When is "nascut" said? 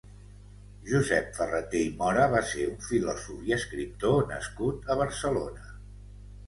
4.35-4.93